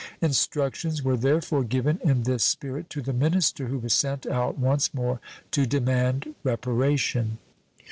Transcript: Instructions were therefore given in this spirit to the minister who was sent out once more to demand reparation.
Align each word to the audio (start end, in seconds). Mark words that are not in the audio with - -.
Instructions 0.19 1.03
were 1.03 1.15
therefore 1.15 1.63
given 1.63 1.99
in 2.03 2.23
this 2.23 2.43
spirit 2.43 2.89
to 2.89 3.03
the 3.03 3.13
minister 3.13 3.67
who 3.67 3.77
was 3.77 3.93
sent 3.93 4.25
out 4.25 4.57
once 4.57 4.91
more 4.95 5.19
to 5.51 5.67
demand 5.67 6.33
reparation. 6.43 7.37